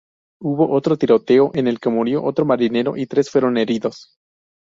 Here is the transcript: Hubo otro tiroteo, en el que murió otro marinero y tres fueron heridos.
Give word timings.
Hubo 0.41 0.71
otro 0.73 0.97
tiroteo, 0.97 1.51
en 1.53 1.67
el 1.67 1.79
que 1.79 1.91
murió 1.91 2.23
otro 2.23 2.43
marinero 2.43 2.97
y 2.97 3.05
tres 3.05 3.29
fueron 3.29 3.55
heridos. 3.59 4.17